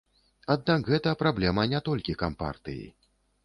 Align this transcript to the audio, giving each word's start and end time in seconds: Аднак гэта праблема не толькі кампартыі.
Аднак 0.53 0.89
гэта 0.93 1.13
праблема 1.21 1.67
не 1.77 1.85
толькі 1.91 2.19
кампартыі. 2.25 2.85